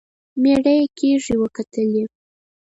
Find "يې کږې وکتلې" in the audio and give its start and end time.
0.79-2.03